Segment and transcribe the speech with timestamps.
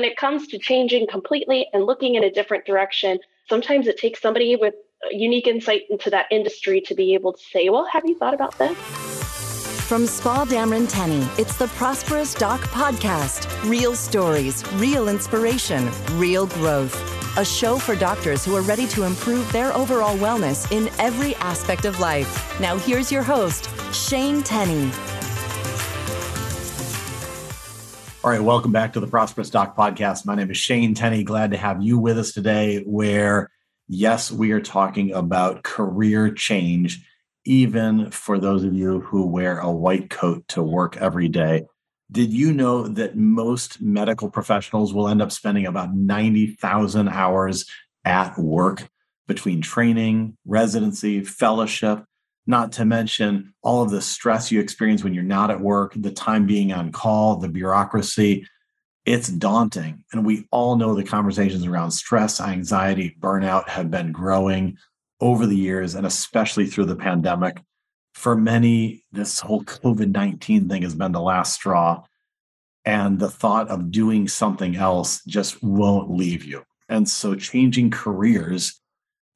[0.00, 3.18] when it comes to changing completely and looking in a different direction,
[3.50, 4.72] sometimes it takes somebody with
[5.10, 8.56] unique insight into that industry to be able to say, well, have you thought about
[8.56, 8.74] this?
[9.90, 13.46] From Spa Dameron Tenny, it's the Prosperous Doc Podcast.
[13.68, 16.96] Real stories, real inspiration, real growth.
[17.36, 21.84] A show for doctors who are ready to improve their overall wellness in every aspect
[21.84, 22.58] of life.
[22.58, 24.90] Now, here's your host, Shane Tenny.
[28.22, 30.26] All right, welcome back to the Prosperous Doc Podcast.
[30.26, 31.24] My name is Shane Tenny.
[31.24, 33.48] Glad to have you with us today, where,
[33.88, 37.02] yes, we are talking about career change,
[37.46, 41.64] even for those of you who wear a white coat to work every day.
[42.12, 47.64] Did you know that most medical professionals will end up spending about 90,000 hours
[48.04, 48.86] at work
[49.28, 52.04] between training, residency, fellowship,
[52.46, 56.10] not to mention all of the stress you experience when you're not at work, the
[56.10, 58.46] time being on call, the bureaucracy.
[59.04, 60.04] It's daunting.
[60.12, 64.76] And we all know the conversations around stress, anxiety, burnout have been growing
[65.20, 67.60] over the years, and especially through the pandemic.
[68.14, 72.04] For many, this whole COVID 19 thing has been the last straw.
[72.84, 76.64] And the thought of doing something else just won't leave you.
[76.88, 78.80] And so changing careers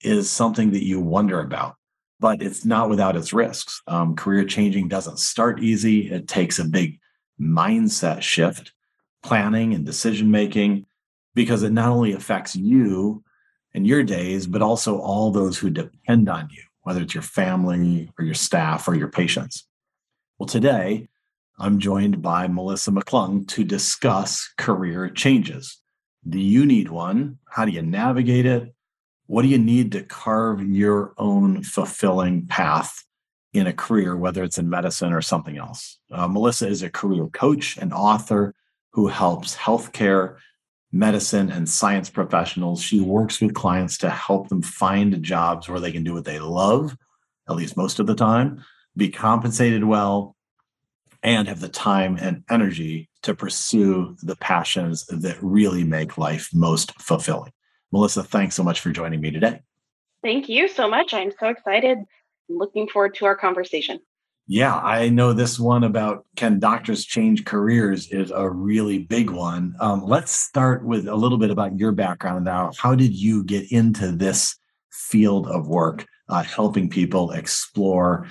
[0.01, 1.77] is something that you wonder about
[2.25, 3.83] but it's not without its risks.
[3.87, 6.11] Um, career changing doesn't start easy.
[6.11, 6.99] It takes a big
[7.39, 8.73] mindset shift,
[9.23, 10.87] planning and decision making,
[11.35, 13.23] because it not only affects you
[13.75, 18.11] and your days, but also all those who depend on you, whether it's your family
[18.19, 19.69] or your staff or your patients.
[20.39, 21.09] Well, today
[21.59, 25.79] I'm joined by Melissa McClung to discuss career changes.
[26.27, 27.37] Do you need one?
[27.51, 28.75] How do you navigate it?
[29.27, 33.05] What do you need to carve your own fulfilling path
[33.53, 35.99] in a career, whether it's in medicine or something else?
[36.11, 38.55] Uh, Melissa is a career coach and author
[38.93, 40.37] who helps healthcare,
[40.93, 42.83] medicine, and science professionals.
[42.83, 46.39] She works with clients to help them find jobs where they can do what they
[46.39, 46.97] love,
[47.49, 48.63] at least most of the time,
[48.97, 50.37] be compensated well,
[51.23, 56.93] and have the time and energy to pursue the passions that really make life most
[57.01, 57.51] fulfilling.
[57.95, 59.63] Melissa, thanks so much for joining me today.
[60.21, 61.15] Thank you so much.
[61.15, 61.97] I'm so excited.
[61.97, 64.01] I'm looking forward to our conversation.
[64.49, 69.77] Yeah, I know this one about can doctors change careers is a really big one.
[69.79, 72.73] Um, let's start with a little bit about your background now.
[72.77, 74.57] How did you get into this
[74.91, 78.27] field of work, uh, helping people explore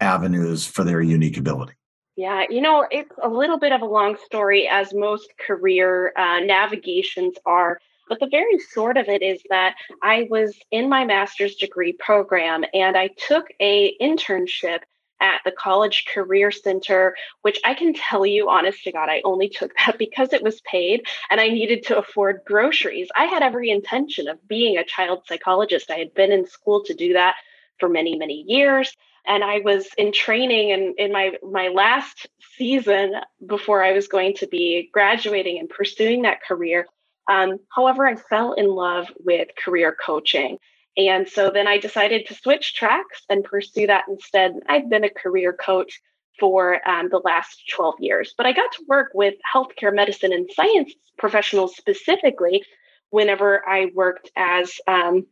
[0.00, 1.74] avenues for their unique ability?
[2.16, 6.40] Yeah, you know, it's a little bit of a long story, as most career uh,
[6.40, 7.78] navigations are.
[8.08, 12.64] But the very short of it is that I was in my master's degree program
[12.72, 14.80] and I took a internship
[15.20, 19.48] at the College Career Center, which I can tell you, honest to God, I only
[19.48, 23.08] took that because it was paid and I needed to afford groceries.
[23.16, 25.90] I had every intention of being a child psychologist.
[25.90, 27.36] I had been in school to do that
[27.78, 28.94] for many, many years.
[29.28, 33.14] And I was in training and in my my last season
[33.44, 36.86] before I was going to be graduating and pursuing that career.
[37.28, 40.58] Um, however, I fell in love with career coaching.
[40.96, 44.54] And so then I decided to switch tracks and pursue that instead.
[44.68, 46.00] I've been a career coach
[46.38, 50.48] for um, the last 12 years, but I got to work with healthcare medicine and
[50.54, 52.64] science professionals specifically
[53.10, 55.26] whenever I worked as um,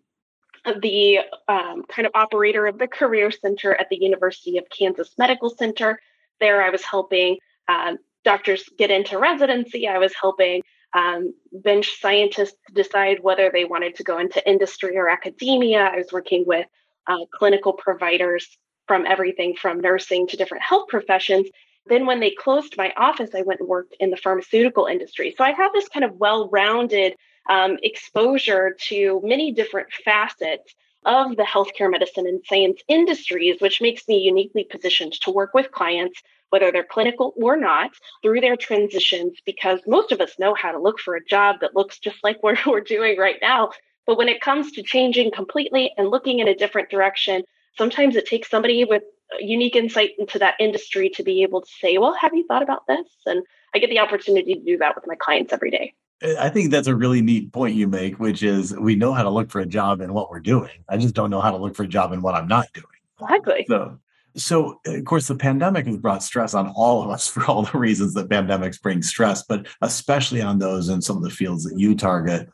[0.81, 5.51] the um, kind of operator of the Career Center at the University of Kansas Medical
[5.51, 5.99] Center.
[6.41, 7.39] There, I was helping
[7.69, 9.87] um, doctors get into residency.
[9.87, 10.63] I was helping
[10.95, 15.81] um, bench scientists decide whether they wanted to go into industry or academia.
[15.81, 16.67] I was working with
[17.07, 18.47] uh, clinical providers
[18.87, 21.49] from everything from nursing to different health professions.
[21.87, 25.35] Then, when they closed my office, I went and worked in the pharmaceutical industry.
[25.37, 27.15] So I have this kind of well rounded
[27.51, 34.09] um, exposure to many different facets of the healthcare medicine and science industries, which makes
[34.09, 37.91] me uniquely positioned to work with clients whether they're clinical or not,
[38.23, 41.75] through their transitions, because most of us know how to look for a job that
[41.75, 43.71] looks just like what we're doing right now.
[44.07, 47.43] But when it comes to changing completely and looking in a different direction,
[47.77, 49.03] sometimes it takes somebody with
[49.41, 52.87] unique insight into that industry to be able to say, Well, have you thought about
[52.87, 53.07] this?
[53.27, 53.43] And
[53.75, 55.95] I get the opportunity to do that with my clients every day.
[56.39, 59.31] I think that's a really neat point you make, which is we know how to
[59.31, 60.71] look for a job in what we're doing.
[60.89, 62.87] I just don't know how to look for a job in what I'm not doing.
[63.21, 63.67] Exactly.
[63.69, 63.99] So
[64.37, 67.79] so, of course, the pandemic has brought stress on all of us for all the
[67.79, 71.79] reasons that pandemics bring stress, but especially on those in some of the fields that
[71.79, 72.49] you target.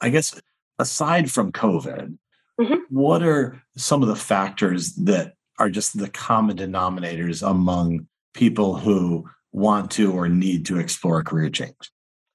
[0.00, 0.40] I guess
[0.78, 2.16] aside from COVID,
[2.60, 2.74] mm-hmm.
[2.88, 9.28] what are some of the factors that are just the common denominators among people who
[9.52, 11.90] want to or need to explore career change?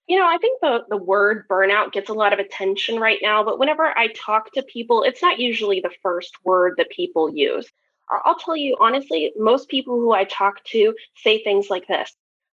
[0.08, 3.42] You know, I think the, the word burnout gets a lot of attention right now,
[3.44, 7.72] but whenever I talk to people, it's not usually the first word that people use.
[8.10, 12.16] I'll tell you honestly, most people who I talk to say things like this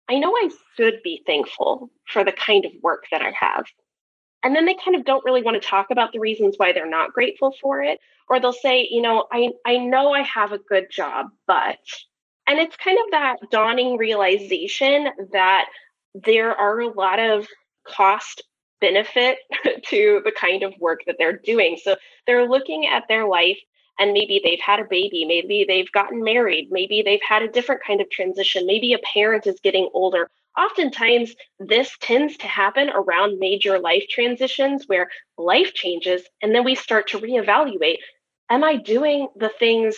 [0.09, 3.65] I know I should be thankful for the kind of work that I have.
[4.43, 6.89] And then they kind of don't really want to talk about the reasons why they're
[6.89, 7.99] not grateful for it.
[8.29, 11.79] Or they'll say, you know, I, I know I have a good job, but.
[12.47, 15.67] And it's kind of that dawning realization that
[16.15, 17.49] there are a lot of
[17.85, 18.45] cost
[18.81, 19.39] benefit
[19.87, 21.79] to the kind of work that they're doing.
[21.83, 21.97] So
[22.27, 23.59] they're looking at their life
[23.99, 27.83] and maybe they've had a baby, maybe they've gotten married, maybe they've had a different
[27.87, 30.31] kind of transition, maybe a parent is getting older.
[30.59, 36.75] Oftentimes, this tends to happen around major life transitions where life changes, and then we
[36.75, 37.99] start to reevaluate
[38.49, 39.97] Am I doing the things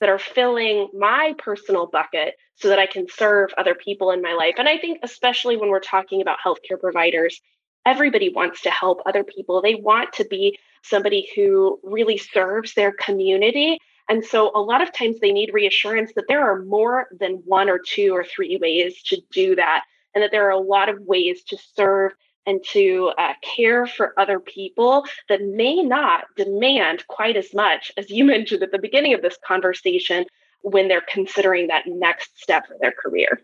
[0.00, 4.32] that are filling my personal bucket so that I can serve other people in my
[4.32, 4.54] life.
[4.58, 7.40] And I think, especially when we're talking about healthcare providers,
[7.86, 9.62] everybody wants to help other people.
[9.62, 13.78] They want to be somebody who really serves their community.
[14.08, 17.68] And so, a lot of times, they need reassurance that there are more than one
[17.68, 19.84] or two or three ways to do that,
[20.14, 22.12] and that there are a lot of ways to serve
[22.46, 28.10] and to uh, care for other people that may not demand quite as much as
[28.10, 30.24] you mentioned at the beginning of this conversation
[30.62, 33.40] when they're considering that next step for their career.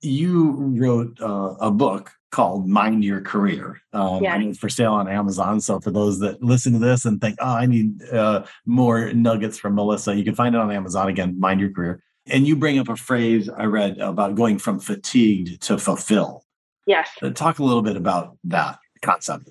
[0.00, 3.80] You wrote uh, a book called Mind Your Career.
[3.92, 4.38] Um, yeah.
[4.38, 5.60] it's for sale on Amazon.
[5.60, 9.58] So for those that listen to this and think, oh, I need uh, more nuggets
[9.58, 12.02] from Melissa, you can find it on Amazon again, Mind Your Career.
[12.26, 16.44] And you bring up a phrase I read about going from fatigued to fulfill.
[16.86, 17.08] Yes.
[17.22, 19.50] Uh, talk a little bit about that concept.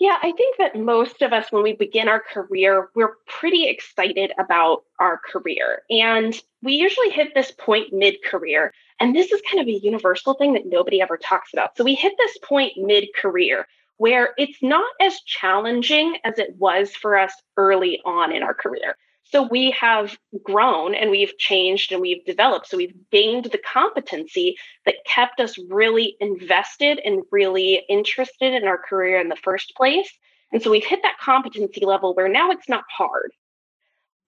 [0.00, 4.32] Yeah, I think that most of us, when we begin our career, we're pretty excited
[4.38, 5.82] about our career.
[5.88, 8.72] And we usually hit this point mid career.
[9.00, 11.76] And this is kind of a universal thing that nobody ever talks about.
[11.76, 16.94] So we hit this point mid career where it's not as challenging as it was
[16.94, 18.96] for us early on in our career.
[19.22, 22.68] So we have grown and we've changed and we've developed.
[22.68, 28.78] So we've gained the competency that kept us really invested and really interested in our
[28.78, 30.10] career in the first place.
[30.52, 33.32] And so we've hit that competency level where now it's not hard.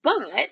[0.03, 0.49] But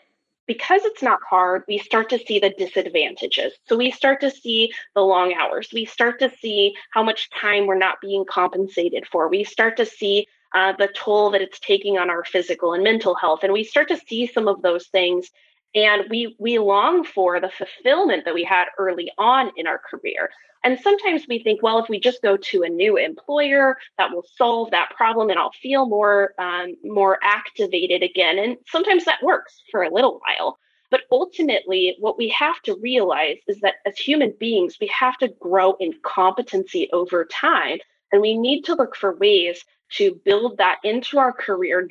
[0.47, 3.53] because it's not hard, we start to see the disadvantages.
[3.67, 5.69] So we start to see the long hours.
[5.73, 9.27] We start to see how much time we're not being compensated for.
[9.27, 13.15] We start to see uh, the toll that it's taking on our physical and mental
[13.15, 13.43] health.
[13.43, 15.29] And we start to see some of those things.
[15.75, 20.29] And we we long for the fulfillment that we had early on in our career.
[20.63, 24.25] And sometimes we think, well, if we just go to a new employer, that will
[24.35, 28.39] solve that problem, and I'll feel more um, more activated again.
[28.39, 30.57] And sometimes that works for a little while.
[30.89, 35.27] But ultimately, what we have to realize is that as human beings, we have to
[35.27, 37.79] grow in competency over time.
[38.11, 39.65] And we need to look for ways
[39.97, 41.87] to build that into our career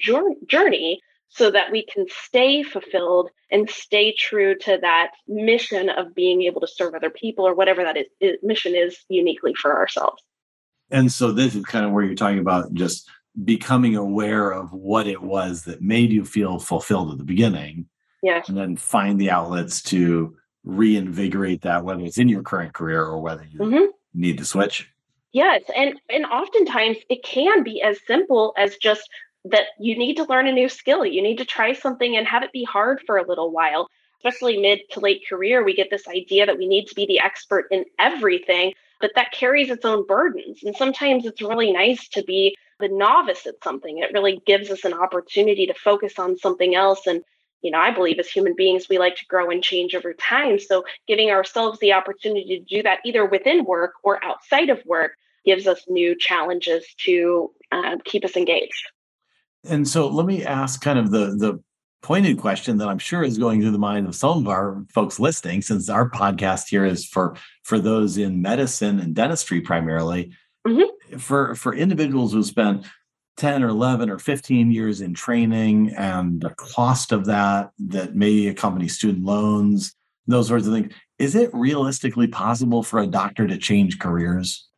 [0.48, 1.00] journey
[1.34, 6.60] so that we can stay fulfilled and stay true to that mission of being able
[6.60, 10.22] to serve other people or whatever that is, mission is uniquely for ourselves.
[10.90, 13.10] And so this is kind of where you're talking about just
[13.44, 17.88] becoming aware of what it was that made you feel fulfilled at the beginning.
[18.22, 18.48] Yes.
[18.48, 23.20] And then find the outlets to reinvigorate that, whether it's in your current career or
[23.20, 23.86] whether you mm-hmm.
[24.14, 24.88] need to switch.
[25.32, 29.10] Yes, and and oftentimes it can be as simple as just
[29.44, 31.04] that you need to learn a new skill.
[31.04, 33.88] You need to try something and have it be hard for a little while.
[34.18, 37.20] Especially mid to late career, we get this idea that we need to be the
[37.20, 40.62] expert in everything, but that carries its own burdens.
[40.62, 43.98] And sometimes it's really nice to be the novice at something.
[43.98, 47.22] It really gives us an opportunity to focus on something else and
[47.64, 50.58] you know, I believe as human beings, we like to grow and change over time.
[50.58, 55.12] So, giving ourselves the opportunity to do that either within work or outside of work
[55.46, 58.84] gives us new challenges to uh, keep us engaged.
[59.66, 61.62] And so let me ask kind of the the
[62.02, 65.18] pointed question that I'm sure is going through the mind of some of our folks
[65.18, 70.32] listening, since our podcast here is for for those in medicine and dentistry primarily.
[70.66, 71.18] Mm-hmm.
[71.18, 72.86] For for individuals who spent
[73.36, 78.46] 10 or 11 or 15 years in training and the cost of that that may
[78.46, 79.92] accompany student loans
[80.28, 84.68] those sorts of things is it realistically possible for a doctor to change careers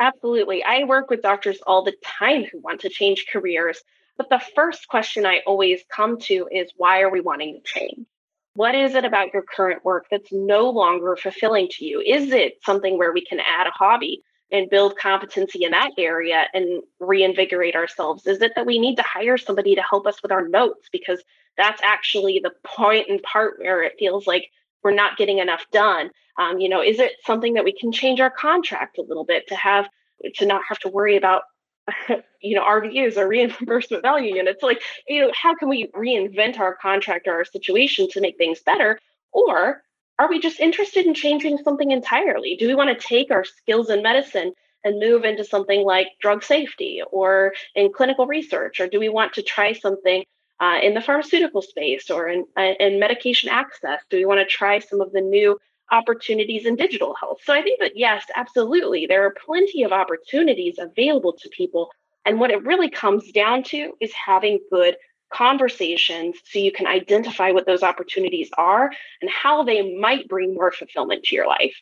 [0.00, 0.62] Absolutely.
[0.64, 3.80] I work with doctors all the time who want to change careers.
[4.16, 8.06] But the first question I always come to is why are we wanting to change?
[8.54, 12.00] What is it about your current work that's no longer fulfilling to you?
[12.00, 16.46] Is it something where we can add a hobby and build competency in that area
[16.54, 18.26] and reinvigorate ourselves?
[18.28, 21.20] Is it that we need to hire somebody to help us with our notes because
[21.56, 24.46] that's actually the point and part where it feels like
[24.84, 26.10] we're not getting enough done?
[26.38, 29.48] Um, you know, is it something that we can change our contract a little bit
[29.48, 29.88] to have
[30.36, 31.42] to not have to worry about
[32.40, 36.76] you know RVUs or reimbursement value units like you know how can we reinvent our
[36.76, 38.98] contract or our situation to make things better?
[39.32, 39.82] Or
[40.18, 42.56] are we just interested in changing something entirely?
[42.56, 44.52] Do we want to take our skills in medicine
[44.84, 48.80] and move into something like drug safety or in clinical research?
[48.80, 50.24] Or do we want to try something
[50.60, 54.02] uh, in the pharmaceutical space or in, uh, in medication access?
[54.08, 55.58] Do we want to try some of the new
[55.90, 57.38] opportunities in digital health.
[57.44, 61.90] So I think that, yes, absolutely, there are plenty of opportunities available to people.
[62.24, 64.96] And what it really comes down to is having good
[65.32, 70.70] conversations so you can identify what those opportunities are and how they might bring more
[70.70, 71.74] fulfillment to your life.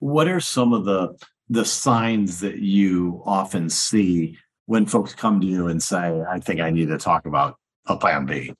[0.00, 1.16] What are some of the
[1.50, 4.36] the signs that you often see
[4.66, 7.96] when folks come to you and say, I think I need to talk about a
[7.96, 8.52] plan B?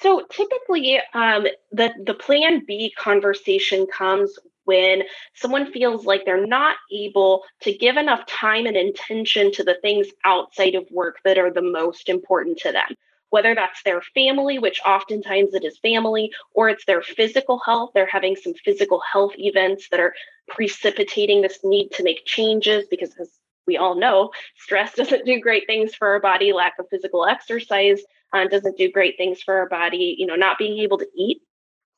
[0.00, 5.02] So typically, um, the the Plan B conversation comes when
[5.34, 10.08] someone feels like they're not able to give enough time and intention to the things
[10.24, 12.94] outside of work that are the most important to them.
[13.30, 18.06] Whether that's their family, which oftentimes it is family, or it's their physical health, they're
[18.06, 20.14] having some physical health events that are
[20.48, 23.30] precipitating this need to make changes because, as
[23.66, 28.02] we all know, stress doesn't do great things for our body, lack of physical exercise
[28.32, 30.16] uh, doesn't do great things for our body.
[30.18, 31.42] You know, not being able to eat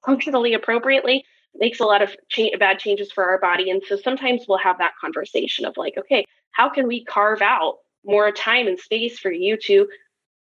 [0.04, 3.70] functionally appropriately makes a lot of cha- bad changes for our body.
[3.70, 7.76] And so sometimes we'll have that conversation of like, okay, how can we carve out
[8.04, 9.88] more time and space for you to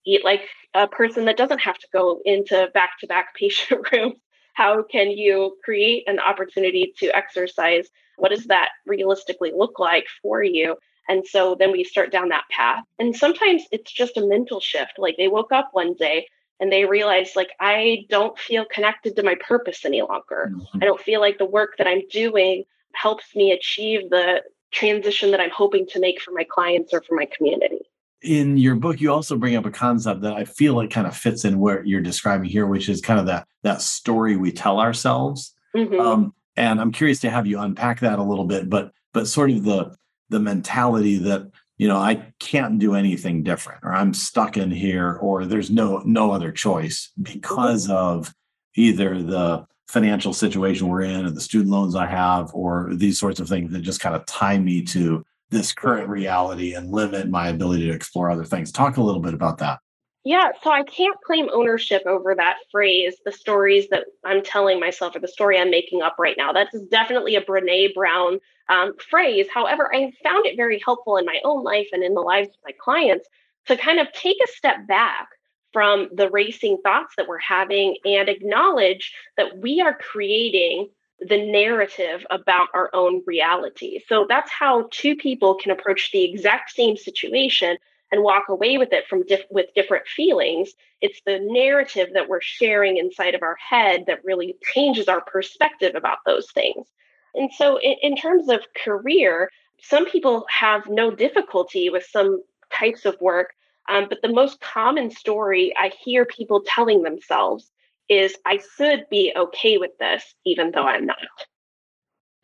[0.05, 0.41] eat like
[0.73, 4.15] a person that doesn't have to go into back to back patient rooms?
[4.53, 7.87] How can you create an opportunity to exercise?
[8.17, 10.77] What does that realistically look like for you?
[11.07, 12.83] And so then we start down that path.
[12.99, 14.93] And sometimes it's just a mental shift.
[14.97, 16.27] Like they woke up one day
[16.59, 20.51] and they realize, like, I don't feel connected to my purpose any longer.
[20.53, 20.79] Mm-hmm.
[20.81, 25.39] I don't feel like the work that I'm doing helps me achieve the transition that
[25.39, 27.79] I'm hoping to make for my clients or for my community.
[28.23, 31.15] In your book, you also bring up a concept that I feel like kind of
[31.15, 34.79] fits in what you're describing here, which is kind of that that story we tell
[34.79, 35.53] ourselves.
[35.75, 35.99] Mm-hmm.
[35.99, 39.51] Um, and I'm curious to have you unpack that a little bit, but but sort
[39.51, 39.95] of the
[40.29, 45.17] the mentality that you know i can't do anything different or i'm stuck in here
[45.21, 48.33] or there's no no other choice because of
[48.75, 53.39] either the financial situation we're in or the student loans i have or these sorts
[53.39, 57.47] of things that just kind of tie me to this current reality and limit my
[57.47, 58.71] ability to explore other things.
[58.71, 59.79] Talk a little bit about that
[60.27, 65.15] yeah, so I can't claim ownership over that phrase, the stories that I'm telling myself
[65.15, 66.51] or the story I'm making up right now.
[66.51, 69.47] That's definitely a Brene Brown um, phrase.
[69.53, 72.55] However, I found it very helpful in my own life and in the lives of
[72.65, 73.25] my clients
[73.67, 75.29] to kind of take a step back
[75.71, 80.89] from the racing thoughts that we're having and acknowledge that we are creating
[81.21, 84.01] the narrative about our own reality.
[84.09, 87.77] So that's how two people can approach the exact same situation
[88.11, 90.71] and walk away with it from diff- with different feelings
[91.01, 95.95] it's the narrative that we're sharing inside of our head that really changes our perspective
[95.95, 96.87] about those things
[97.35, 99.49] and so in, in terms of career
[99.81, 102.41] some people have no difficulty with some
[102.73, 103.53] types of work
[103.89, 107.71] um, but the most common story i hear people telling themselves
[108.09, 111.17] is i should be okay with this even though i'm not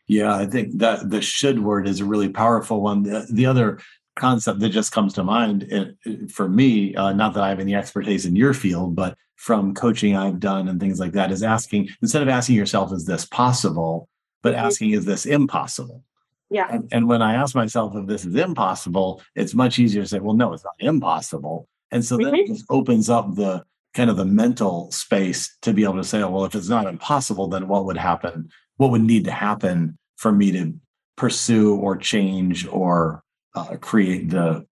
[0.08, 3.04] yeah, I think that the should word is a really powerful one.
[3.04, 3.80] The, the other
[4.16, 7.76] concept that just comes to mind it, for me, uh, not that I have any
[7.76, 11.90] expertise in your field, but from coaching I've done and things like that, is asking
[12.02, 14.08] instead of asking yourself, is this possible,
[14.42, 14.66] but mm-hmm.
[14.66, 16.04] asking, is this impossible?
[16.50, 16.68] Yeah.
[16.70, 20.20] And, and when I ask myself if this is impossible, it's much easier to say,
[20.20, 21.68] well, no, it's not impossible.
[21.92, 22.30] And so mm-hmm.
[22.30, 23.64] that just opens up the
[23.96, 26.88] kind of the mental space to be able to say, oh, well, if it's not
[26.88, 28.50] impossible, then what would happen?
[28.78, 30.74] What would need to happen for me to
[31.16, 33.23] pursue or change or
[33.56, 34.66] uh, create the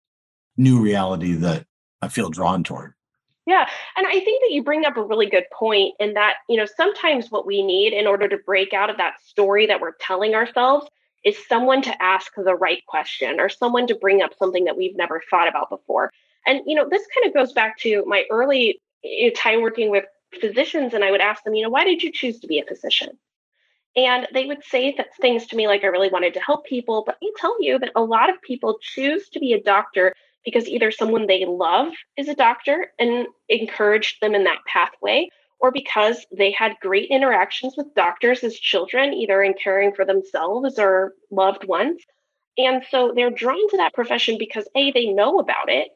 [0.57, 1.65] new reality that
[2.01, 2.93] I feel drawn toward.
[3.45, 3.67] Yeah.
[3.97, 6.65] And I think that you bring up a really good point in that, you know,
[6.65, 10.35] sometimes what we need in order to break out of that story that we're telling
[10.35, 10.87] ourselves
[11.23, 14.95] is someone to ask the right question or someone to bring up something that we've
[14.95, 16.11] never thought about before.
[16.45, 18.79] And, you know, this kind of goes back to my early
[19.35, 20.05] time working with
[20.39, 20.93] physicians.
[20.93, 23.17] And I would ask them, you know, why did you choose to be a physician?
[23.95, 27.03] And they would say that things to me like I really wanted to help people.
[27.05, 30.13] But I tell you that a lot of people choose to be a doctor
[30.45, 35.29] because either someone they love is a doctor and encouraged them in that pathway,
[35.59, 40.79] or because they had great interactions with doctors as children, either in caring for themselves
[40.79, 42.01] or loved ones.
[42.57, 45.89] And so they're drawn to that profession because A, they know about it,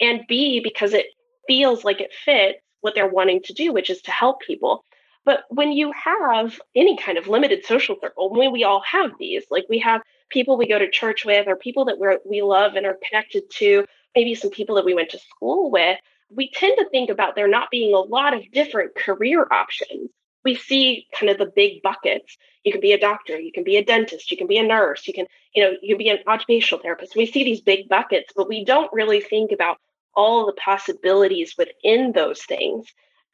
[0.00, 1.06] and B, because it
[1.46, 4.84] feels like it fits what they're wanting to do, which is to help people.
[5.28, 9.44] But when you have any kind of limited social circle, when we all have these,
[9.50, 12.76] like we have people we go to church with or people that we we love
[12.76, 13.84] and are connected to,
[14.16, 15.98] maybe some people that we went to school with,
[16.30, 20.08] we tend to think about there not being a lot of different career options.
[20.46, 22.38] We see kind of the big buckets.
[22.64, 25.06] You can be a doctor, you can be a dentist, you can be a nurse,
[25.06, 27.16] you can, you know, you can be an occupational therapist.
[27.16, 29.76] We see these big buckets, but we don't really think about
[30.14, 32.86] all the possibilities within those things.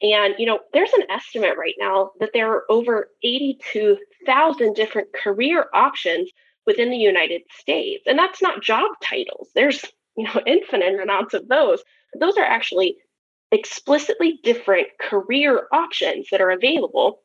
[0.02, 5.66] And, you know, there's an estimate right now that there are over 82,000 different career
[5.72, 6.30] options
[6.66, 8.04] within the United States.
[8.06, 9.48] And that's not job titles.
[9.54, 9.84] There's,
[10.16, 11.82] you know, infinite amounts of those.
[12.18, 12.96] Those are actually
[13.52, 17.20] explicitly different career options that are available.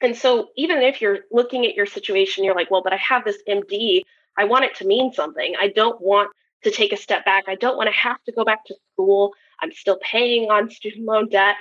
[0.00, 3.24] And so even if you're looking at your situation, you're like, well, but I have
[3.24, 4.02] this MD,
[4.36, 5.54] I want it to mean something.
[5.60, 6.30] I don't want
[6.62, 7.44] to take a step back.
[7.48, 9.32] I don't want to have to go back to school.
[9.60, 11.56] I'm still paying on student loan debt.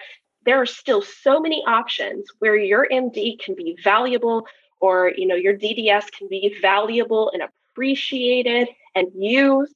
[0.48, 4.48] There are still so many options where your MD can be valuable
[4.80, 9.76] or you know your DDS can be valuable and appreciated and used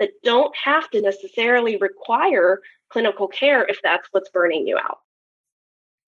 [0.00, 2.60] that don't have to necessarily require
[2.90, 4.98] clinical care if that's what's burning you out.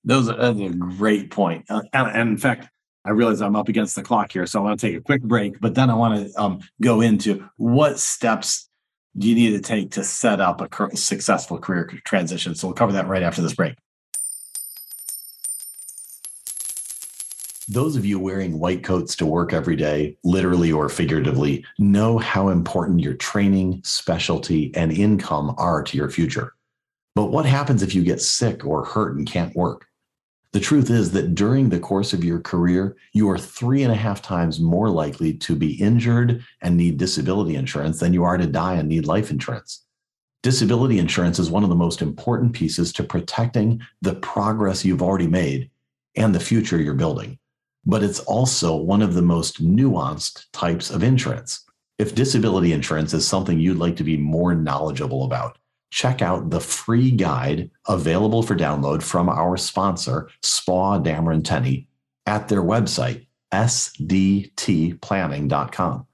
[0.02, 1.66] Those are, that's a great point.
[1.70, 2.68] Uh, and, in fact,
[3.04, 5.22] I realize I'm up against the clock here, so I want to take a quick
[5.22, 5.60] break.
[5.60, 8.68] But then I want to um, go into what steps
[9.16, 12.56] do you need to take to set up a successful career transition.
[12.56, 13.76] So we'll cover that right after this break.
[17.72, 22.48] Those of you wearing white coats to work every day, literally or figuratively, know how
[22.48, 26.54] important your training, specialty, and income are to your future.
[27.14, 29.86] But what happens if you get sick or hurt and can't work?
[30.50, 33.96] The truth is that during the course of your career, you are three and a
[33.96, 38.48] half times more likely to be injured and need disability insurance than you are to
[38.48, 39.84] die and need life insurance.
[40.42, 45.28] Disability insurance is one of the most important pieces to protecting the progress you've already
[45.28, 45.70] made
[46.16, 47.38] and the future you're building
[47.84, 51.64] but it's also one of the most nuanced types of insurance.
[51.98, 55.58] If disability insurance is something you'd like to be more knowledgeable about,
[55.90, 61.88] check out the free guide available for download from our sponsor, Spa Dameron Tenny,
[62.26, 66.06] at their website, sdtplanning.com.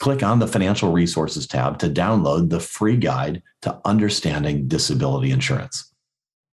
[0.00, 5.93] Click on the Financial Resources tab to download the free guide to understanding disability insurance.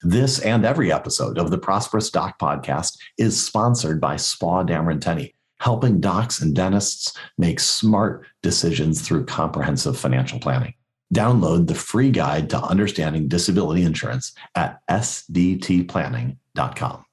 [0.03, 5.35] This and every episode of the Prosperous Doc podcast is sponsored by Spa Dameron Tenny,
[5.59, 10.73] helping docs and dentists make smart decisions through comprehensive financial planning.
[11.13, 17.05] Download the free guide to understanding disability insurance at sdtplanning.com.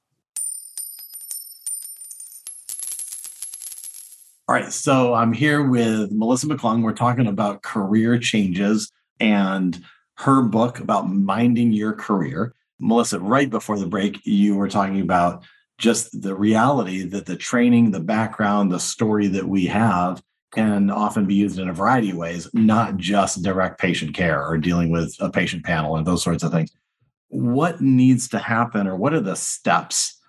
[4.47, 6.81] All right, so I'm here with Melissa McClung.
[6.81, 9.79] We're talking about career changes and
[10.15, 12.55] her book about minding your career.
[12.79, 15.43] Melissa, right before the break, you were talking about
[15.77, 21.25] just the reality that the training, the background, the story that we have can often
[21.25, 25.15] be used in a variety of ways, not just direct patient care or dealing with
[25.19, 26.71] a patient panel and those sorts of things.
[27.27, 30.19] What needs to happen, or what are the steps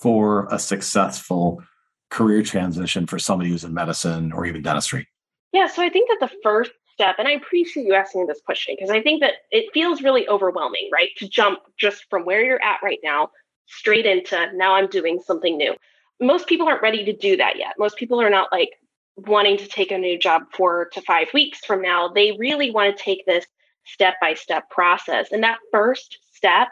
[0.00, 1.62] for a successful
[2.10, 5.08] career transition for somebody who's in medicine or even dentistry?
[5.52, 8.74] Yeah, so I think that the first step and i appreciate you asking this question
[8.76, 12.62] because i think that it feels really overwhelming right to jump just from where you're
[12.62, 13.30] at right now
[13.70, 15.74] straight into now i'm doing something new.
[16.20, 17.74] Most people aren't ready to do that yet.
[17.78, 18.70] Most people are not like
[19.16, 22.08] wanting to take a new job four to five weeks from now.
[22.08, 23.46] They really want to take this
[23.86, 26.68] step by step process and that first step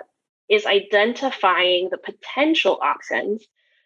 [0.50, 3.44] is identifying the potential options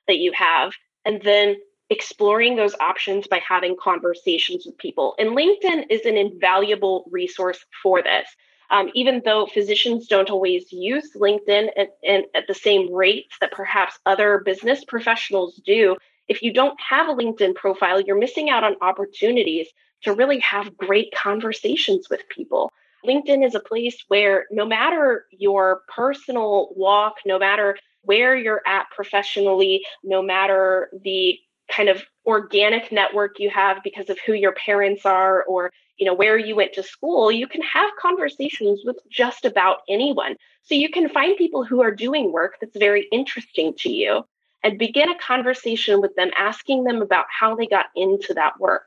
[0.09, 0.73] that you have
[1.05, 1.57] and then
[1.93, 5.15] exploring those options by having conversations with people.
[5.19, 8.27] And LinkedIn is an invaluable resource for this.
[8.71, 11.91] Um, even though physicians don't always use LinkedIn at,
[12.35, 17.15] at the same rates that perhaps other business professionals do, if you don't have a
[17.15, 19.69] LinkedIn profile, you're missing out on opportunities
[20.05, 22.71] to really have great conversations with people.
[23.07, 28.87] LinkedIn is a place where no matter your personal walk, no matter where you're at
[28.91, 31.39] professionally, no matter the
[31.73, 36.15] kind of organic network you have because of who your parents are or you know
[36.15, 40.37] where you went to school you can have conversations with just about anyone.
[40.65, 44.25] So you can find people who are doing work that's very interesting to you
[44.63, 48.85] and begin a conversation with them asking them about how they got into that work.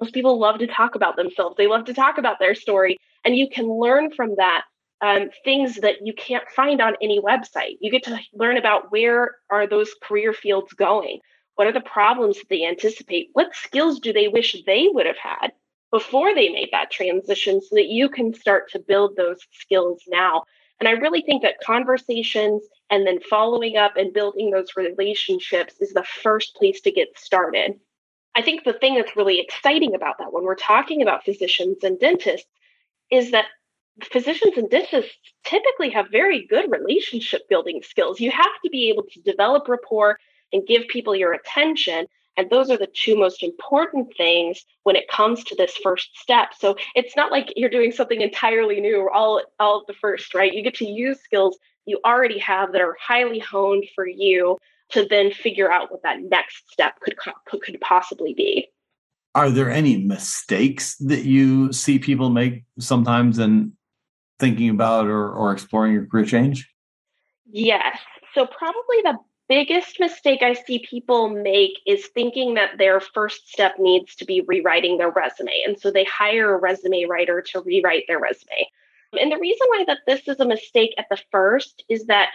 [0.00, 1.56] Most people love to talk about themselves.
[1.56, 4.64] They love to talk about their story and you can learn from that
[5.00, 7.76] um, things that you can't find on any website.
[7.80, 11.18] You get to learn about where are those career fields going
[11.56, 13.28] what are the problems that they anticipate?
[13.32, 15.52] What skills do they wish they would have had
[15.90, 20.44] before they made that transition so that you can start to build those skills now?
[20.80, 25.92] And I really think that conversations and then following up and building those relationships is
[25.92, 27.78] the first place to get started.
[28.34, 32.00] I think the thing that's really exciting about that when we're talking about physicians and
[32.00, 32.48] dentists
[33.10, 33.44] is that
[34.02, 38.20] physicians and dentists typically have very good relationship building skills.
[38.20, 40.18] You have to be able to develop rapport
[40.52, 42.06] and give people your attention.
[42.36, 46.50] And those are the two most important things when it comes to this first step.
[46.58, 50.52] So it's not like you're doing something entirely new all, all at the first, right?
[50.52, 54.56] You get to use skills you already have that are highly honed for you
[54.90, 57.16] to then figure out what that next step could,
[57.60, 58.68] could possibly be.
[59.34, 63.72] Are there any mistakes that you see people make sometimes in
[64.38, 66.70] thinking about or, or exploring your career change?
[67.50, 67.98] Yes.
[68.34, 69.16] So, probably the
[69.52, 74.40] biggest mistake I see people make is thinking that their first step needs to be
[74.40, 75.52] rewriting their resume.
[75.66, 78.66] And so they hire a resume writer to rewrite their resume.
[79.20, 82.30] And the reason why that this is a mistake at the first is that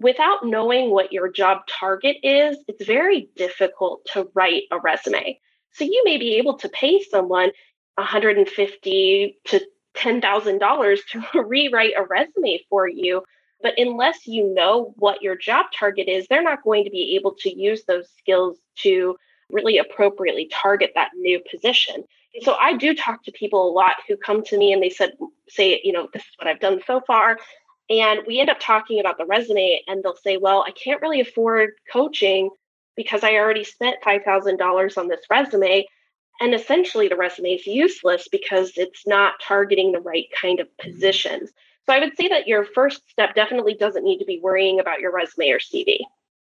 [0.00, 5.38] without knowing what your job target is, it's very difficult to write a resume.
[5.70, 7.52] So you may be able to pay someone
[7.94, 9.60] 150 to
[9.96, 13.22] $10,000 to rewrite a resume for you.
[13.62, 17.34] But unless you know what your job target is, they're not going to be able
[17.40, 19.16] to use those skills to
[19.50, 22.04] really appropriately target that new position.
[22.42, 25.12] so I do talk to people a lot who come to me and they said,
[25.48, 27.38] say, you know, this is what I've done so far.
[27.88, 31.20] And we end up talking about the resume and they'll say, well, I can't really
[31.20, 32.50] afford coaching
[32.96, 35.86] because I already spent $5,000 on this resume.
[36.40, 40.90] And essentially, the resume is useless because it's not targeting the right kind of mm-hmm.
[40.90, 41.50] positions.
[41.86, 45.00] So I would say that your first step definitely doesn't need to be worrying about
[45.00, 45.98] your resume or CV.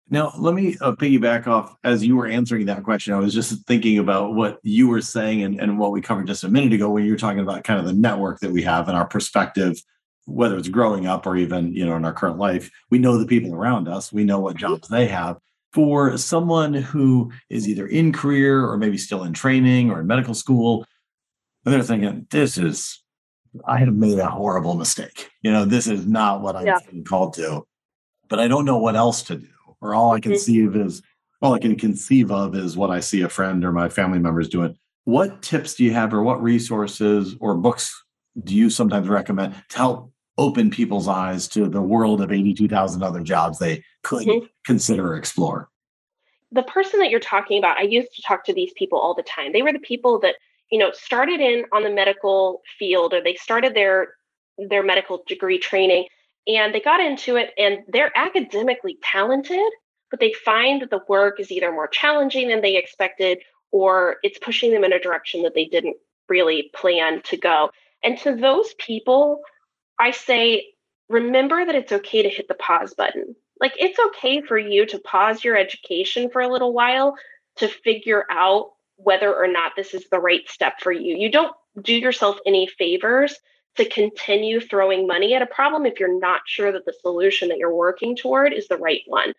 [0.10, 3.14] Now, let me uh, piggyback off as you were answering that question.
[3.14, 6.46] I was just thinking about what you were saying and, and what we covered just
[6.46, 8.88] a minute ago when you were talking about kind of the network that we have
[8.88, 9.82] and our perspective,
[10.24, 12.72] whether it's growing up or even, you know, in our current life.
[12.90, 15.38] We know the people around us, we know what jobs they have.
[15.74, 20.34] For someone who is either in career or maybe still in training or in medical
[20.34, 20.86] school,
[21.66, 23.04] and they're thinking, this is,
[23.66, 25.30] I have made a horrible mistake.
[25.42, 26.80] You know, this is not what I'm yeah.
[27.06, 27.64] called to,
[28.30, 29.48] but I don't know what else to do
[29.82, 30.40] or all I can mm-hmm.
[30.40, 31.02] see is
[31.42, 34.50] all I can conceive of is what I see a friend or my family members
[34.50, 34.76] doing.
[35.04, 38.04] What tips do you have, or what resources or books
[38.44, 43.22] do you sometimes recommend to help open people's eyes to the world of 82,000 other
[43.22, 44.46] jobs they could mm-hmm.
[44.66, 45.70] consider or explore?
[46.52, 49.24] The person that you're talking about, I used to talk to these people all the
[49.24, 49.54] time.
[49.54, 50.36] They were the people that,
[50.72, 54.10] you know, started in on the medical field or they started their
[54.58, 56.08] their medical degree training
[56.48, 59.72] and they got into it and they're academically talented,
[60.10, 63.40] but they find that the work is either more challenging than they expected
[63.72, 65.98] or it's pushing them in a direction that they didn't
[66.30, 67.70] really plan to go.
[68.04, 69.42] And to those people,
[70.00, 70.68] I say,
[71.10, 73.36] remember that it's okay to hit the pause button.
[73.60, 77.16] Like, it's okay for you to pause your education for a little while
[77.58, 81.16] to figure out whether or not this is the right step for you.
[81.16, 83.36] You don't do yourself any favors
[83.76, 87.58] to continue throwing money at a problem if you're not sure that the solution that
[87.58, 89.34] you're working toward is the right one.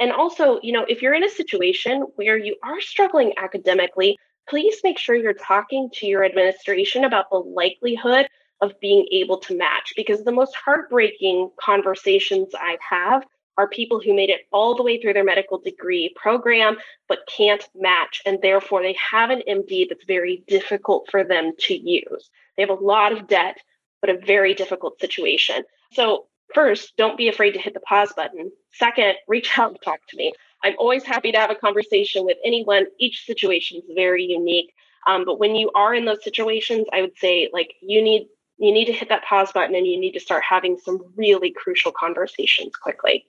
[0.00, 4.80] And also, you know, if you're in a situation where you are struggling academically, please
[4.82, 8.26] make sure you're talking to your administration about the likelihood
[8.60, 13.24] of being able to match because the most heartbreaking conversations I have
[13.58, 16.76] are people who made it all the way through their medical degree program
[17.08, 21.74] but can't match and therefore they have an MD that's very difficult for them to
[21.74, 22.30] use.
[22.56, 23.58] They have a lot of debt
[24.02, 25.62] but a very difficult situation.
[25.92, 28.50] So, first, don't be afraid to hit the pause button.
[28.72, 30.32] Second, reach out and talk to me.
[30.62, 32.86] I'm always happy to have a conversation with anyone.
[32.98, 34.74] Each situation is very unique.
[35.06, 38.26] Um, but when you are in those situations, I would say like you need
[38.58, 41.50] you need to hit that pause button and you need to start having some really
[41.50, 43.26] crucial conversations quickly.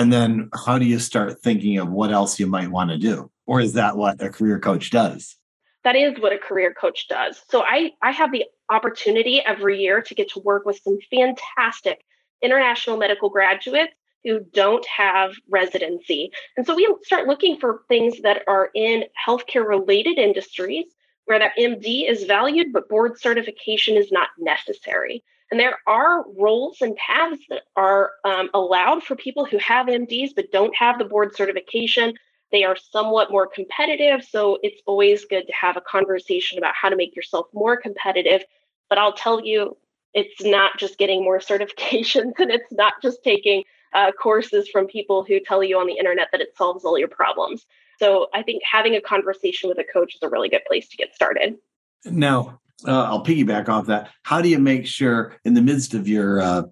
[0.00, 3.30] And then how do you start thinking of what else you might want to do?
[3.44, 5.36] Or is that what a career coach does?
[5.84, 7.38] That is what a career coach does.
[7.50, 12.02] So I I have the opportunity every year to get to work with some fantastic
[12.40, 13.92] international medical graduates
[14.24, 16.30] who don't have residency.
[16.56, 20.86] And so we start looking for things that are in healthcare related industries
[21.26, 25.22] where that MD is valued, but board certification is not necessary.
[25.50, 30.30] And there are roles and paths that are um, allowed for people who have MDs
[30.36, 32.14] but don't have the board certification.
[32.52, 34.24] They are somewhat more competitive.
[34.24, 38.44] So it's always good to have a conversation about how to make yourself more competitive
[38.90, 39.78] but I'll tell you,
[40.12, 45.24] it's not just getting more certifications and it's not just taking uh, courses from people
[45.24, 47.64] who tell you on the internet that it solves all your problems.
[47.98, 50.96] So I think having a conversation with a coach is a really good place to
[50.96, 51.56] get started.
[52.04, 54.10] Now, uh, I'll piggyback off that.
[54.22, 56.62] How do you make sure, in the midst of your uh,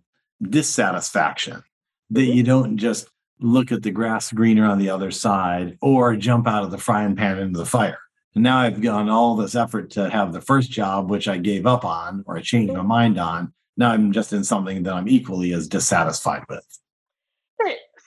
[0.43, 1.63] dissatisfaction,
[2.11, 2.33] that mm-hmm.
[2.33, 3.09] you don't just
[3.41, 7.17] look at the grass greener on the other side or jump out of the frying
[7.17, 7.99] pan into the fire?
[8.35, 11.67] And now I've gone all this effort to have the first job, which I gave
[11.67, 13.53] up on or I changed my mind on.
[13.77, 16.65] Now I'm just in something that I'm equally as dissatisfied with.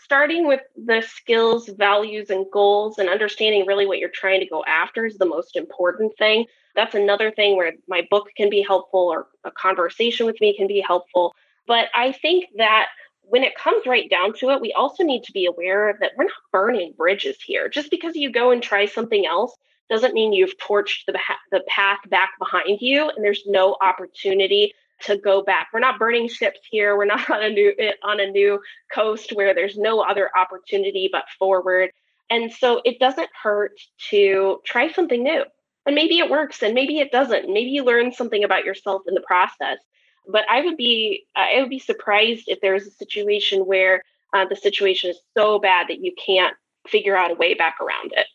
[0.04, 4.62] Starting with the skills, values, and goals, and understanding really what you're trying to go
[4.66, 6.46] after is the most important thing.
[6.76, 10.68] That's another thing where my book can be helpful or a conversation with me can
[10.68, 11.36] be helpful.
[11.68, 12.88] But I think that
[13.22, 16.26] when it comes right down to it, we also need to be aware that we're
[16.26, 17.70] not burning bridges here.
[17.70, 19.56] Just because you go and try something else
[19.90, 21.18] doesn't mean you've torched the,
[21.52, 25.68] the path back behind you and there's no opportunity to go back.
[25.74, 26.98] We're not burning ships here.
[26.98, 28.60] We're not on a new on a new
[28.94, 31.92] coast where there's no other opportunity but forward.
[32.30, 33.74] And so it doesn't hurt
[34.10, 35.44] to try something new.
[35.86, 37.52] And maybe it works and maybe it doesn't.
[37.52, 39.80] Maybe you learn something about yourself in the process.
[40.28, 44.46] But I would be I would be surprised if there was a situation where uh,
[44.46, 46.56] the situation is so bad that you can't
[46.88, 48.28] figure out a way back around it.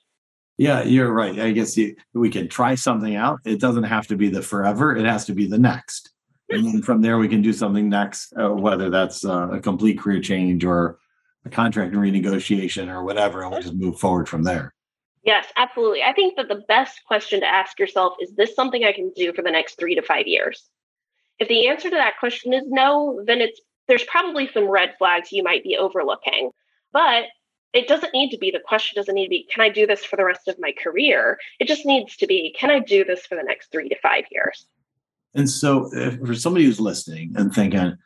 [0.58, 1.38] Yeah, you're right.
[1.38, 3.40] I guess you, we can try something out.
[3.44, 4.96] It doesn't have to be the forever.
[4.96, 6.10] It has to be the next.
[6.48, 9.98] And then from there, we can do something next, uh, whether that's uh, a complete
[9.98, 10.98] career change or
[11.44, 14.72] a contract renegotiation or whatever, and we'll just move forward from there.
[15.26, 16.04] Yes, absolutely.
[16.04, 19.32] I think that the best question to ask yourself is this something I can do
[19.32, 20.68] for the next three to five years?
[21.40, 25.32] If the answer to that question is no, then it's there's probably some red flags
[25.32, 26.50] you might be overlooking.
[26.92, 27.24] But
[27.72, 30.04] it doesn't need to be the question doesn't need to be can I do this
[30.04, 31.38] for the rest of my career?
[31.58, 34.24] It just needs to be can I do this for the next 3 to 5
[34.30, 34.66] years?
[35.34, 35.90] And so
[36.24, 37.96] for somebody who's listening and thinking,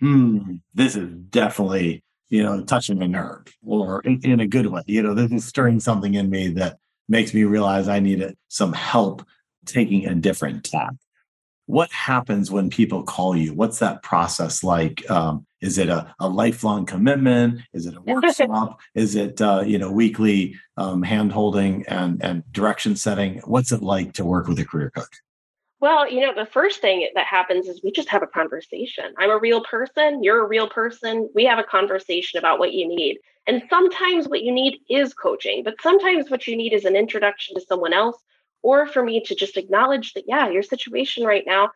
[0.00, 4.82] "Hmm, this is definitely you know, touching a nerve or in, in, a good way.
[4.86, 8.72] You know, this is stirring something in me that makes me realize I need some
[8.72, 9.24] help
[9.64, 10.94] taking a different tack.
[11.66, 13.52] What happens when people call you?
[13.52, 15.08] What's that process like?
[15.10, 17.60] Um, is it a, a, lifelong commitment?
[17.72, 18.80] Is it a workshop?
[18.94, 23.40] Is it uh, you know weekly um, hand holding and, and direction setting?
[23.44, 25.20] What's it like to work with a career coach
[25.80, 29.30] well you know the first thing that happens is we just have a conversation i'm
[29.30, 33.18] a real person you're a real person we have a conversation about what you need
[33.46, 37.54] and sometimes what you need is coaching but sometimes what you need is an introduction
[37.54, 38.16] to someone else
[38.66, 41.70] or for me to just acknowledge that, yeah, your situation right now,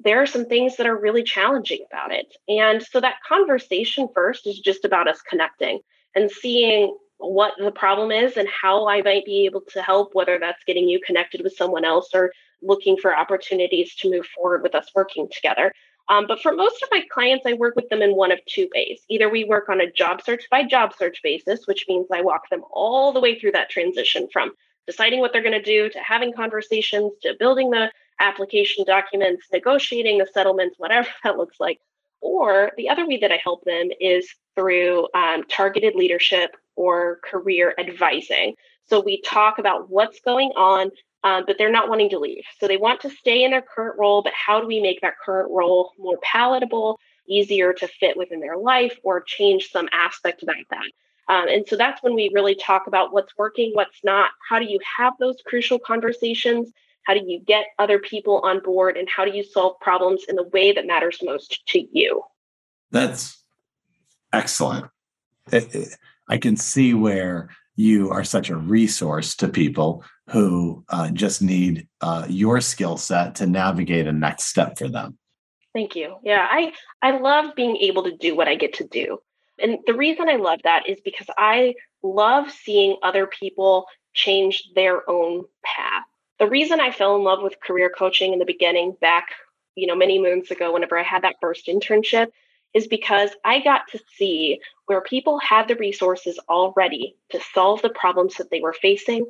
[0.00, 2.26] there are some things that are really challenging about it.
[2.46, 5.80] And so that conversation first is just about us connecting
[6.14, 10.38] and seeing what the problem is and how I might be able to help, whether
[10.38, 12.30] that's getting you connected with someone else or
[12.62, 15.72] looking for opportunities to move forward with us working together.
[16.08, 18.68] Um, but for most of my clients, I work with them in one of two
[18.74, 19.00] ways.
[19.08, 22.48] Either we work on a job search by job search basis, which means I walk
[22.48, 24.52] them all the way through that transition from
[24.86, 27.90] deciding what they're going to do to having conversations to building the
[28.20, 31.80] application documents, negotiating the settlements, whatever that looks like.
[32.20, 37.74] Or the other way that I help them is through um, targeted leadership or career
[37.78, 38.54] advising.
[38.88, 40.90] So we talk about what's going on,
[41.24, 42.44] um, but they're not wanting to leave.
[42.60, 45.14] So they want to stay in their current role, but how do we make that
[45.24, 46.98] current role more palatable,
[47.28, 50.86] easier to fit within their life, or change some aspect about that?
[51.28, 54.30] Um, and so that's when we really talk about what's working, what's not.
[54.48, 56.70] How do you have those crucial conversations?
[57.02, 58.96] How do you get other people on board?
[58.96, 62.22] And how do you solve problems in the way that matters most to you?
[62.92, 63.42] That's
[64.32, 64.86] excellent.
[66.28, 71.86] I can see where you are such a resource to people who uh, just need
[72.00, 75.18] uh, your skill set to navigate a next step for them.
[75.74, 76.16] Thank you.
[76.24, 79.18] Yeah, I I love being able to do what I get to do.
[79.58, 85.08] And the reason I love that is because I love seeing other people change their
[85.08, 86.04] own path.
[86.38, 89.28] The reason I fell in love with career coaching in the beginning, back,
[89.74, 92.28] you know, many moons ago, whenever I had that first internship,
[92.76, 97.88] is because I got to see where people had the resources already to solve the
[97.88, 99.24] problems that they were facing.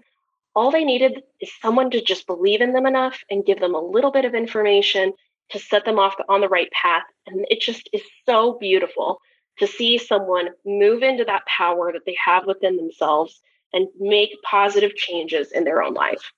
[0.56, 3.80] All they needed is someone to just believe in them enough and give them a
[3.80, 5.12] little bit of information
[5.50, 7.04] to set them off on the right path.
[7.28, 9.20] And it just is so beautiful
[9.60, 13.40] to see someone move into that power that they have within themselves
[13.72, 16.32] and make positive changes in their own life.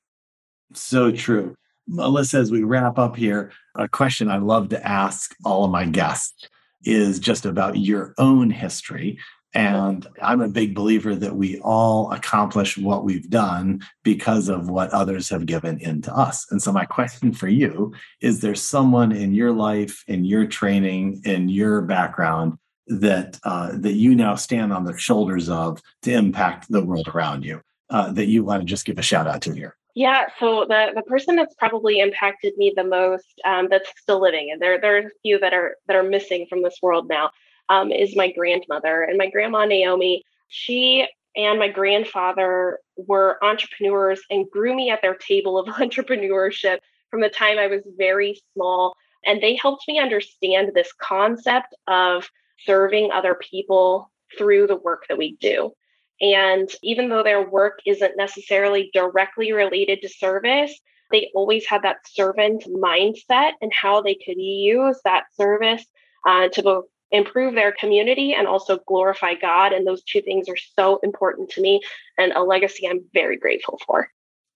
[0.75, 1.55] So true.
[1.87, 5.87] Melissa, as we wrap up here, a question I love to ask all of my
[5.87, 6.51] guests
[6.85, 9.19] is just about your own history.
[9.55, 14.91] And I'm a big believer that we all accomplish what we've done because of what
[14.91, 16.47] others have given into us.
[16.51, 21.23] And so, my question for you is there someone in your life, in your training,
[21.25, 26.71] in your background that uh, that you now stand on the shoulders of to impact
[26.71, 27.61] the world around you
[27.91, 30.93] uh, that you want to just give a shout out to here yeah so the
[30.95, 34.97] the person that's probably impacted me the most um, that's still living and there there
[34.97, 37.31] are a few that are that are missing from this world now
[37.69, 41.07] um, is my grandmother and my grandma naomi she
[41.37, 46.79] and my grandfather were entrepreneurs and grew me at their table of entrepreneurship
[47.11, 48.97] from the time I was very small.
[49.25, 52.29] And they helped me understand this concept of
[52.65, 55.73] serving other people through the work that we do.
[56.21, 60.79] And even though their work isn't necessarily directly related to service,
[61.11, 65.85] they always had that servant mindset and how they could use that service
[66.27, 69.73] uh, to both improve their community and also glorify God.
[69.73, 71.81] And those two things are so important to me
[72.19, 74.09] and a legacy I'm very grateful for.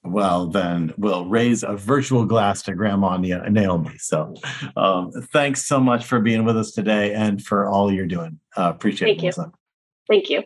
[0.05, 3.96] Well, then we'll raise a virtual glass to Grandma Naomi.
[3.98, 4.35] So
[4.77, 8.40] um, thanks so much for being with us today and for all you're doing.
[8.57, 9.37] Uh, appreciate Thank it.
[9.37, 9.53] You.
[10.09, 10.42] Thank you.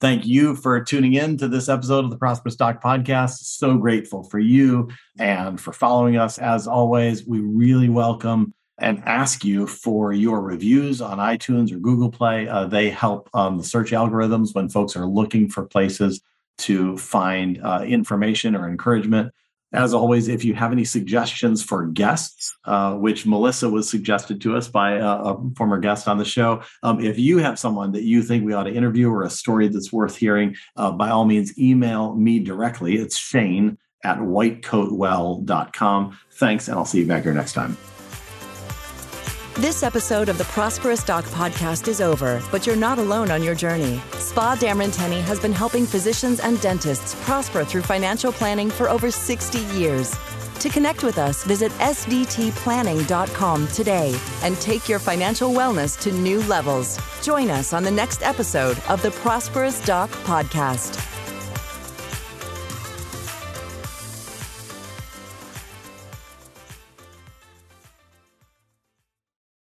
[0.00, 3.40] Thank you for tuning in to this episode of the Prosperous Doc Podcast.
[3.40, 6.38] So grateful for you and for following us.
[6.38, 12.10] As always, we really welcome and ask you for your reviews on iTunes or Google
[12.10, 12.48] Play.
[12.48, 16.22] Uh, they help um, the search algorithms when folks are looking for places
[16.58, 19.34] to find uh, information or encouragement.
[19.72, 24.56] As always, if you have any suggestions for guests, uh, which Melissa was suggested to
[24.56, 28.02] us by a, a former guest on the show, um, if you have someone that
[28.02, 31.24] you think we ought to interview or a story that's worth hearing, uh, by all
[31.24, 32.96] means, email me directly.
[32.96, 36.18] It's Shane at whitecoatwell.com.
[36.32, 37.76] Thanks, and I'll see you back here next time.
[39.60, 43.54] This episode of the Prosperous Doc podcast is over, but you're not alone on your
[43.54, 44.00] journey.
[44.14, 49.10] Spa Dameron Tenny has been helping physicians and dentists prosper through financial planning for over
[49.10, 50.16] 60 years.
[50.60, 56.98] To connect with us, visit sdtplanning.com today and take your financial wellness to new levels.
[57.22, 61.09] Join us on the next episode of the Prosperous Doc podcast.